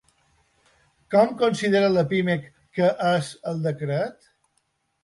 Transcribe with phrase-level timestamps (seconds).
[1.15, 4.33] Com considera la Pimec que és el decret?